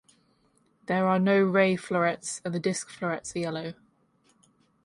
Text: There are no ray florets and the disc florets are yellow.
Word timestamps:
There 0.87 1.05
are 1.07 1.19
no 1.19 1.43
ray 1.43 1.75
florets 1.75 2.41
and 2.43 2.55
the 2.55 2.59
disc 2.59 2.89
florets 2.89 3.35
are 3.35 3.39
yellow. 3.39 3.73